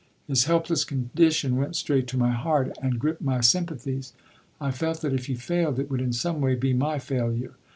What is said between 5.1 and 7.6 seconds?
if he failed, it would in some way be my failure.